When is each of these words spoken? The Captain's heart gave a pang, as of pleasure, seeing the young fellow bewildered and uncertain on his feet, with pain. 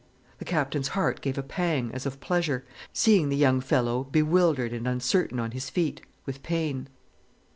The 0.39 0.45
Captain's 0.45 0.87
heart 0.87 1.21
gave 1.21 1.37
a 1.37 1.43
pang, 1.43 1.91
as 1.93 2.07
of 2.07 2.19
pleasure, 2.19 2.65
seeing 2.91 3.29
the 3.29 3.35
young 3.37 3.61
fellow 3.61 4.03
bewildered 4.05 4.73
and 4.73 4.87
uncertain 4.87 5.39
on 5.39 5.51
his 5.51 5.69
feet, 5.69 6.01
with 6.25 6.41
pain. 6.41 6.87